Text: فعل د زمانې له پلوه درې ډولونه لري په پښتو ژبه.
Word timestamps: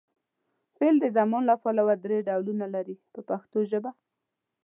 فعل 0.75 0.95
د 0.99 1.05
زمانې 1.17 1.45
له 1.49 1.55
پلوه 1.63 1.93
درې 2.05 2.17
ډولونه 2.27 2.65
لري 2.75 2.95
په 3.13 3.19
پښتو 3.29 3.57
ژبه. 3.71 3.91